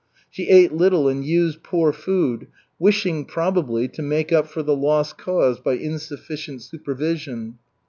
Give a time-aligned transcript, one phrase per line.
[0.31, 2.47] She ate little and used poor food,
[2.79, 7.59] wishing, probably, to make up for the loss caused by insufficient supervision.